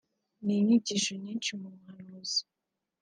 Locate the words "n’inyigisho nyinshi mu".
0.45-1.67